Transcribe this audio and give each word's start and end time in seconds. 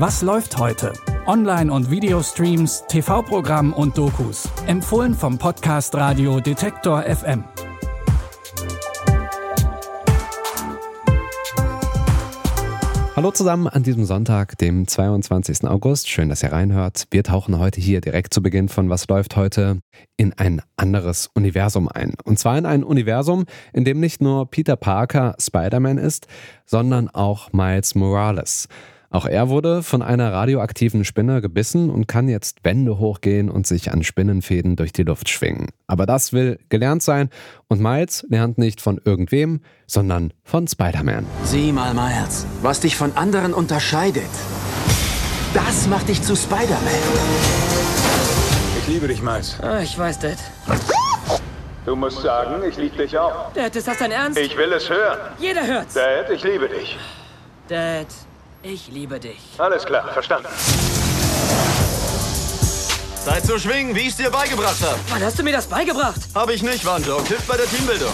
Was 0.00 0.22
läuft 0.22 0.56
heute? 0.58 0.92
Online- 1.26 1.72
und 1.72 1.90
Videostreams, 1.90 2.84
TV-Programm 2.86 3.72
und 3.72 3.98
Dokus. 3.98 4.48
Empfohlen 4.68 5.12
vom 5.12 5.38
Podcast 5.38 5.92
Radio 5.96 6.38
Detektor 6.38 7.02
FM. 7.02 7.42
Hallo 13.16 13.32
zusammen 13.32 13.66
an 13.66 13.82
diesem 13.82 14.04
Sonntag, 14.04 14.56
dem 14.58 14.86
22. 14.86 15.64
August. 15.64 16.08
Schön, 16.08 16.28
dass 16.28 16.44
ihr 16.44 16.52
reinhört. 16.52 17.06
Wir 17.10 17.24
tauchen 17.24 17.58
heute 17.58 17.80
hier 17.80 18.00
direkt 18.00 18.32
zu 18.32 18.40
Beginn 18.40 18.68
von 18.68 18.88
Was 18.90 19.08
läuft 19.08 19.34
heute 19.34 19.80
in 20.16 20.32
ein 20.34 20.62
anderes 20.76 21.28
Universum 21.34 21.88
ein. 21.88 22.14
Und 22.22 22.38
zwar 22.38 22.56
in 22.56 22.66
ein 22.66 22.84
Universum, 22.84 23.46
in 23.72 23.84
dem 23.84 23.98
nicht 23.98 24.20
nur 24.20 24.48
Peter 24.48 24.76
Parker 24.76 25.34
Spider-Man 25.40 25.98
ist, 25.98 26.28
sondern 26.66 27.08
auch 27.08 27.52
Miles 27.52 27.96
Morales. 27.96 28.68
Auch 29.10 29.24
er 29.24 29.48
wurde 29.48 29.82
von 29.82 30.02
einer 30.02 30.32
radioaktiven 30.34 31.02
Spinne 31.02 31.40
gebissen 31.40 31.88
und 31.88 32.08
kann 32.08 32.28
jetzt 32.28 32.62
Wände 32.62 32.98
hochgehen 32.98 33.50
und 33.50 33.66
sich 33.66 33.90
an 33.90 34.02
Spinnenfäden 34.02 34.76
durch 34.76 34.92
die 34.92 35.02
Luft 35.02 35.30
schwingen. 35.30 35.68
Aber 35.86 36.04
das 36.04 36.34
will 36.34 36.58
gelernt 36.68 37.02
sein 37.02 37.30
und 37.68 37.80
Miles 37.80 38.26
lernt 38.28 38.58
nicht 38.58 38.82
von 38.82 39.00
irgendwem, 39.02 39.60
sondern 39.86 40.34
von 40.44 40.68
Spider-Man. 40.68 41.24
Sieh 41.44 41.72
mal, 41.72 41.94
Miles, 41.94 42.46
was 42.60 42.80
dich 42.80 42.96
von 42.96 43.16
anderen 43.16 43.54
unterscheidet. 43.54 44.28
Das 45.54 45.88
macht 45.88 46.08
dich 46.08 46.20
zu 46.22 46.36
Spider-Man. 46.36 46.76
Ich 48.80 48.88
liebe 48.88 49.08
dich, 49.08 49.22
Miles. 49.22 49.58
Ah, 49.62 49.80
ich 49.80 49.98
weiß, 49.98 50.18
Dad. 50.18 50.36
Du 51.86 51.96
musst 51.96 52.20
sagen, 52.20 52.62
ich 52.68 52.76
liebe 52.76 52.98
dich 52.98 53.16
auch. 53.16 53.50
Dad, 53.54 53.74
ist 53.74 53.88
das 53.88 53.96
dein 53.96 54.10
Ernst? 54.10 54.38
Ich 54.38 54.54
will 54.58 54.70
es 54.70 54.90
hören. 54.90 55.18
Jeder 55.38 55.66
hört's. 55.66 55.94
Dad, 55.94 56.28
ich 56.30 56.44
liebe 56.44 56.68
dich. 56.68 56.98
Dad, 57.68 58.06
ich 58.62 58.88
liebe 58.88 59.18
dich. 59.20 59.38
Alles 59.58 59.84
klar, 59.84 60.08
verstanden. 60.12 60.48
Zeit 63.24 63.44
zu 63.44 63.58
schwingen, 63.58 63.94
wie 63.94 64.00
ich 64.00 64.08
es 64.08 64.16
dir 64.16 64.30
beigebracht 64.30 64.80
habe. 64.80 64.98
Wann 65.08 65.22
hast 65.22 65.38
du 65.38 65.42
mir 65.42 65.52
das 65.52 65.66
beigebracht? 65.66 66.20
Habe 66.34 66.54
ich 66.54 66.62
nicht, 66.62 66.82
Joke. 66.82 67.26
Hilft 67.26 67.46
bei 67.46 67.56
der 67.56 67.66
Teambildung. 67.66 68.12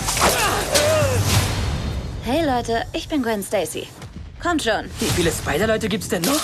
Hey 2.24 2.44
Leute, 2.44 2.84
ich 2.92 3.08
bin 3.08 3.22
Gwen 3.22 3.42
Stacy. 3.42 3.86
Kommt 4.42 4.62
schon. 4.62 4.90
Wie 4.98 5.06
viele 5.06 5.30
Spider-Leute 5.30 5.88
gibt's 5.88 6.08
denn 6.08 6.22
noch? 6.22 6.40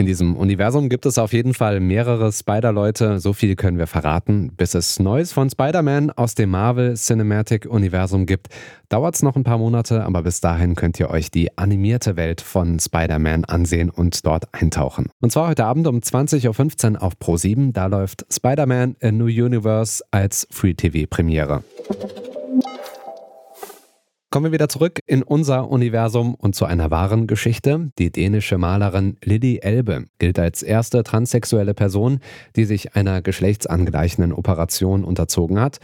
In 0.00 0.06
diesem 0.06 0.34
Universum 0.34 0.88
gibt 0.88 1.04
es 1.04 1.18
auf 1.18 1.34
jeden 1.34 1.52
Fall 1.52 1.78
mehrere 1.78 2.32
Spider-Leute, 2.32 3.20
so 3.20 3.34
viel 3.34 3.54
können 3.54 3.76
wir 3.76 3.86
verraten. 3.86 4.50
Bis 4.56 4.74
es 4.74 4.98
Neues 4.98 5.30
von 5.30 5.50
Spider-Man 5.50 6.10
aus 6.10 6.34
dem 6.34 6.48
Marvel 6.48 6.94
Cinematic 6.94 7.66
Universum 7.66 8.24
gibt, 8.24 8.48
dauert 8.88 9.16
es 9.16 9.22
noch 9.22 9.36
ein 9.36 9.44
paar 9.44 9.58
Monate, 9.58 10.02
aber 10.06 10.22
bis 10.22 10.40
dahin 10.40 10.74
könnt 10.74 10.98
ihr 11.00 11.10
euch 11.10 11.30
die 11.30 11.58
animierte 11.58 12.16
Welt 12.16 12.40
von 12.40 12.80
Spider-Man 12.80 13.44
ansehen 13.44 13.90
und 13.90 14.24
dort 14.24 14.44
eintauchen. 14.54 15.10
Und 15.20 15.32
zwar 15.32 15.48
heute 15.50 15.66
Abend 15.66 15.86
um 15.86 15.98
20.15 15.98 16.94
Uhr 16.94 17.02
auf 17.02 17.12
Pro7, 17.20 17.74
da 17.74 17.84
läuft 17.84 18.24
Spider-Man 18.32 18.96
A 19.02 19.12
New 19.12 19.26
Universe 19.26 20.02
als 20.10 20.48
Free-TV-Premiere. 20.50 21.62
Kommen 24.32 24.44
wir 24.44 24.52
wieder 24.52 24.68
zurück 24.68 25.00
in 25.06 25.24
unser 25.24 25.68
Universum 25.68 26.36
und 26.36 26.54
zu 26.54 26.64
einer 26.64 26.92
wahren 26.92 27.26
Geschichte. 27.26 27.90
Die 27.98 28.12
dänische 28.12 28.58
Malerin 28.58 29.16
Lilly 29.24 29.58
Elbe 29.60 30.04
gilt 30.20 30.38
als 30.38 30.62
erste 30.62 31.02
transsexuelle 31.02 31.74
Person, 31.74 32.20
die 32.54 32.64
sich 32.64 32.94
einer 32.94 33.22
geschlechtsangleichenden 33.22 34.32
Operation 34.32 35.02
unterzogen 35.02 35.58
hat. 35.58 35.78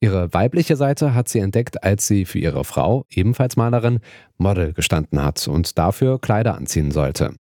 Ihre 0.00 0.34
weibliche 0.34 0.74
Seite 0.74 1.14
hat 1.14 1.28
sie 1.28 1.38
entdeckt, 1.38 1.84
als 1.84 2.08
sie 2.08 2.24
für 2.24 2.40
ihre 2.40 2.64
Frau, 2.64 3.06
ebenfalls 3.08 3.56
Malerin, 3.56 4.00
Model 4.36 4.72
gestanden 4.72 5.22
hat 5.22 5.46
und 5.46 5.78
dafür 5.78 6.20
Kleider 6.20 6.56
anziehen 6.56 6.90
sollte. 6.90 7.36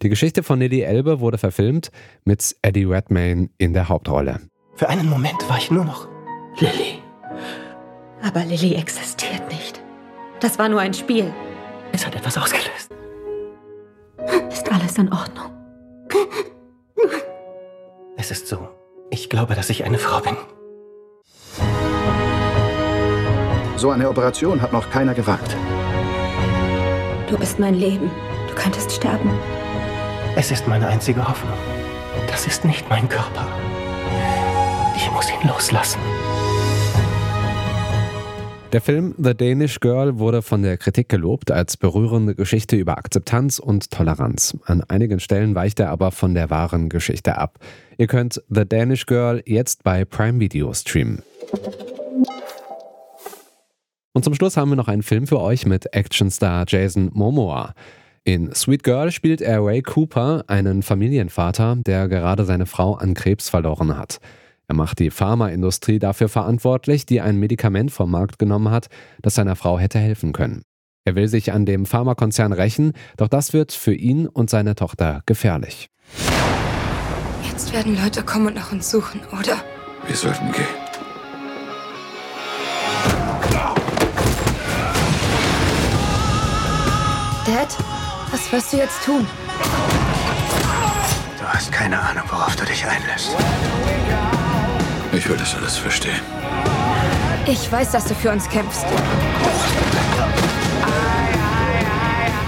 Die 0.00 0.08
Geschichte 0.08 0.42
von 0.42 0.60
Lilly 0.60 0.80
Elbe 0.80 1.20
wurde 1.20 1.36
verfilmt 1.36 1.90
mit 2.24 2.56
Eddie 2.62 2.84
Redmayne 2.84 3.50
in 3.58 3.74
der 3.74 3.90
Hauptrolle. 3.90 4.40
Für 4.76 4.88
einen 4.88 5.10
Moment 5.10 5.46
war 5.50 5.58
ich 5.58 5.70
nur 5.70 5.84
noch 5.84 6.08
Lilly. 6.58 7.00
Aber 8.22 8.46
Lilly 8.46 8.76
existiert 8.76 9.46
nicht. 9.50 9.85
Das 10.40 10.58
war 10.58 10.68
nur 10.68 10.80
ein 10.80 10.92
Spiel. 10.94 11.32
Es 11.92 12.06
hat 12.06 12.14
etwas 12.14 12.36
ausgelöst. 12.36 12.90
Ist 14.50 14.70
alles 14.70 14.98
in 14.98 15.12
Ordnung? 15.12 15.50
Es 18.16 18.30
ist 18.30 18.48
so. 18.48 18.68
Ich 19.10 19.30
glaube, 19.30 19.54
dass 19.54 19.70
ich 19.70 19.84
eine 19.84 19.98
Frau 19.98 20.20
bin. 20.20 20.36
So 23.76 23.90
eine 23.90 24.08
Operation 24.08 24.60
hat 24.60 24.72
noch 24.72 24.90
keiner 24.90 25.14
gewagt. 25.14 25.56
Du 27.28 27.38
bist 27.38 27.58
mein 27.58 27.74
Leben. 27.74 28.10
Du 28.48 28.54
könntest 28.54 28.92
sterben. 28.92 29.30
Es 30.34 30.50
ist 30.50 30.66
meine 30.66 30.86
einzige 30.86 31.26
Hoffnung. 31.26 31.56
Das 32.26 32.46
ist 32.46 32.64
nicht 32.64 32.88
mein 32.90 33.08
Körper. 33.08 33.46
Ich 34.96 35.10
muss 35.12 35.30
ihn 35.30 35.48
loslassen. 35.48 36.00
Der 38.76 38.82
Film 38.82 39.14
The 39.16 39.34
Danish 39.34 39.80
Girl 39.80 40.18
wurde 40.18 40.42
von 40.42 40.60
der 40.60 40.76
Kritik 40.76 41.08
gelobt 41.08 41.50
als 41.50 41.78
berührende 41.78 42.34
Geschichte 42.34 42.76
über 42.76 42.98
Akzeptanz 42.98 43.58
und 43.58 43.90
Toleranz. 43.90 44.54
An 44.66 44.82
einigen 44.82 45.18
Stellen 45.18 45.54
weicht 45.54 45.80
er 45.80 45.88
aber 45.88 46.10
von 46.10 46.34
der 46.34 46.50
wahren 46.50 46.90
Geschichte 46.90 47.38
ab. 47.38 47.58
Ihr 47.96 48.06
könnt 48.06 48.42
The 48.50 48.68
Danish 48.68 49.06
Girl 49.06 49.42
jetzt 49.46 49.82
bei 49.82 50.04
Prime 50.04 50.40
Video 50.40 50.74
streamen. 50.74 51.22
Und 54.12 54.24
zum 54.24 54.34
Schluss 54.34 54.58
haben 54.58 54.68
wir 54.68 54.76
noch 54.76 54.88
einen 54.88 55.02
Film 55.02 55.26
für 55.26 55.40
euch 55.40 55.64
mit 55.64 55.94
Actionstar 55.94 56.66
Jason 56.68 57.08
Momoa. 57.14 57.72
In 58.24 58.54
Sweet 58.54 58.82
Girl 58.82 59.10
spielt 59.10 59.40
er 59.40 59.64
Ray 59.64 59.80
Cooper, 59.80 60.44
einen 60.48 60.82
Familienvater, 60.82 61.78
der 61.86 62.08
gerade 62.08 62.44
seine 62.44 62.66
Frau 62.66 62.92
an 62.92 63.14
Krebs 63.14 63.48
verloren 63.48 63.96
hat. 63.96 64.20
Er 64.68 64.74
macht 64.74 64.98
die 64.98 65.10
Pharmaindustrie 65.10 66.00
dafür 66.00 66.28
verantwortlich, 66.28 67.06
die 67.06 67.20
ein 67.20 67.38
Medikament 67.38 67.92
vom 67.92 68.10
Markt 68.10 68.38
genommen 68.38 68.70
hat, 68.70 68.88
das 69.22 69.36
seiner 69.36 69.54
Frau 69.54 69.78
hätte 69.78 69.98
helfen 69.98 70.32
können. 70.32 70.62
Er 71.04 71.14
will 71.14 71.28
sich 71.28 71.52
an 71.52 71.66
dem 71.66 71.86
Pharmakonzern 71.86 72.52
rächen, 72.52 72.92
doch 73.16 73.28
das 73.28 73.52
wird 73.52 73.70
für 73.70 73.94
ihn 73.94 74.26
und 74.26 74.50
seine 74.50 74.74
Tochter 74.74 75.22
gefährlich. 75.24 75.88
Jetzt 77.48 77.72
werden 77.72 77.96
Leute 77.96 78.24
kommen 78.24 78.48
und 78.48 78.54
nach 78.56 78.72
uns 78.72 78.90
suchen, 78.90 79.20
oder? 79.32 79.62
Wir 80.04 80.16
sollten 80.16 80.50
gehen. 80.50 80.66
Dad, 87.46 87.68
was 88.32 88.50
wirst 88.50 88.72
du 88.72 88.78
jetzt 88.78 89.04
tun? 89.04 89.24
Du 91.38 91.44
hast 91.44 91.70
keine 91.70 92.00
Ahnung, 92.00 92.24
worauf 92.28 92.56
du 92.56 92.64
dich 92.64 92.84
einlässt. 92.84 93.30
Ich 95.16 95.26
will 95.30 95.36
das 95.38 95.54
alles 95.54 95.78
verstehen. 95.78 96.20
Ich 97.46 97.72
weiß, 97.72 97.90
dass 97.92 98.04
du 98.04 98.14
für 98.14 98.30
uns 98.30 98.46
kämpfst. 98.50 98.84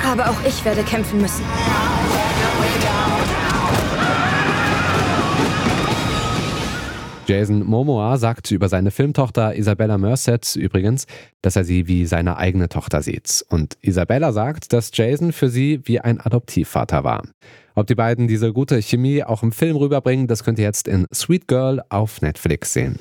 Aber 0.06 0.28
auch 0.28 0.36
ich 0.46 0.62
werde 0.66 0.82
kämpfen 0.82 1.18
müssen. 1.18 1.44
Jason 7.28 7.62
Momoa 7.62 8.16
sagt 8.16 8.50
über 8.50 8.70
seine 8.70 8.90
Filmtochter 8.90 9.54
Isabella 9.54 9.98
Merced 9.98 10.56
übrigens, 10.56 11.06
dass 11.42 11.56
er 11.56 11.64
sie 11.64 11.86
wie 11.86 12.06
seine 12.06 12.38
eigene 12.38 12.70
Tochter 12.70 13.02
sieht. 13.02 13.44
Und 13.50 13.76
Isabella 13.82 14.32
sagt, 14.32 14.72
dass 14.72 14.90
Jason 14.94 15.32
für 15.32 15.50
sie 15.50 15.82
wie 15.84 16.00
ein 16.00 16.22
Adoptivvater 16.22 17.04
war. 17.04 17.22
Ob 17.74 17.86
die 17.86 17.94
beiden 17.94 18.28
diese 18.28 18.54
gute 18.54 18.80
Chemie 18.80 19.22
auch 19.24 19.42
im 19.42 19.52
Film 19.52 19.76
rüberbringen, 19.76 20.26
das 20.26 20.42
könnt 20.42 20.58
ihr 20.58 20.64
jetzt 20.64 20.88
in 20.88 21.06
Sweet 21.12 21.46
Girl 21.48 21.82
auf 21.90 22.22
Netflix 22.22 22.72
sehen. 22.72 22.98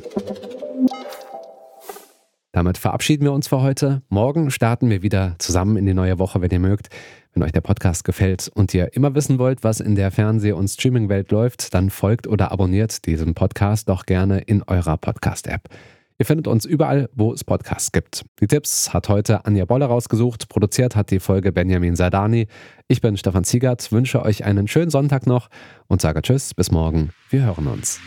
Damit 2.57 2.79
verabschieden 2.79 3.23
wir 3.23 3.33
uns 3.33 3.49
für 3.49 3.61
heute. 3.61 4.01
Morgen 4.09 4.49
starten 4.49 4.89
wir 4.89 5.03
wieder 5.03 5.35
zusammen 5.37 5.77
in 5.77 5.85
die 5.85 5.93
neue 5.93 6.17
Woche, 6.17 6.41
wenn 6.41 6.49
ihr 6.49 6.57
mögt. 6.57 6.87
Wenn 7.31 7.43
euch 7.43 7.51
der 7.51 7.61
Podcast 7.61 8.03
gefällt 8.03 8.49
und 8.51 8.73
ihr 8.73 8.95
immer 8.95 9.13
wissen 9.13 9.37
wollt, 9.37 9.63
was 9.63 9.79
in 9.79 9.93
der 9.93 10.09
Fernseh- 10.09 10.53
und 10.53 10.67
Streamingwelt 10.67 11.29
läuft, 11.31 11.75
dann 11.75 11.91
folgt 11.91 12.25
oder 12.25 12.51
abonniert 12.51 13.05
diesen 13.05 13.35
Podcast 13.35 13.89
doch 13.89 14.07
gerne 14.07 14.39
in 14.39 14.63
eurer 14.63 14.97
Podcast-App. 14.97 15.69
Ihr 16.17 16.25
findet 16.25 16.47
uns 16.47 16.65
überall, 16.65 17.11
wo 17.13 17.31
es 17.31 17.43
Podcasts 17.43 17.91
gibt. 17.91 18.25
Die 18.39 18.47
Tipps 18.47 18.91
hat 18.91 19.07
heute 19.07 19.45
Anja 19.45 19.65
Bolle 19.65 19.85
rausgesucht. 19.85 20.49
Produziert 20.49 20.95
hat 20.95 21.11
die 21.11 21.19
Folge 21.19 21.51
Benjamin 21.51 21.95
Sardani. 21.95 22.47
Ich 22.87 23.01
bin 23.01 23.17
Stefan 23.17 23.43
Ziegert, 23.43 23.91
wünsche 23.91 24.23
euch 24.23 24.45
einen 24.45 24.67
schönen 24.67 24.89
Sonntag 24.89 25.27
noch 25.27 25.49
und 25.85 26.01
sage 26.01 26.23
Tschüss, 26.23 26.55
bis 26.55 26.71
morgen. 26.71 27.11
Wir 27.29 27.43
hören 27.43 27.67
uns. 27.67 27.99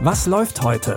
Was 0.00 0.26
läuft 0.26 0.62
heute? 0.62 0.96